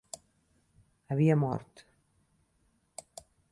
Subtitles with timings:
[1.15, 1.85] Havia mort.